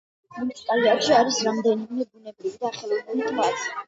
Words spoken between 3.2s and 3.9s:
ტბაც.